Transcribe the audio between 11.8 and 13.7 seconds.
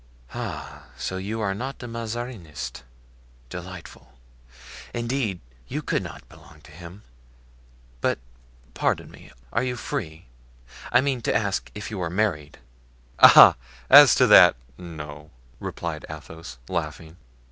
you are married?" "Ah!